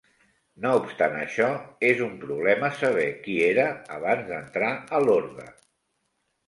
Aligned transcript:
No 0.63 0.69
obstant 0.77 1.17
això, 1.17 1.49
és 1.91 2.01
un 2.07 2.17
problema 2.25 2.73
saber 2.81 3.07
qui 3.27 3.39
era 3.53 3.69
abans 4.01 4.29
d'entrar 4.33 4.75
a 4.99 5.05
l'orde. 5.09 5.49